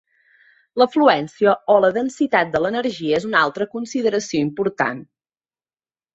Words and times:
La 0.81 0.85
fluència 0.93 1.53
o 1.73 1.75
la 1.85 1.91
densitat 1.97 2.49
de 2.57 2.63
l'energia 2.65 3.19
és 3.21 3.29
una 3.29 3.43
altra 3.43 3.69
consideració 3.75 4.43
important. 4.49 5.07